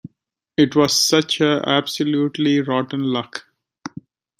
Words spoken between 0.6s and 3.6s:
was such absolutely rotten luck.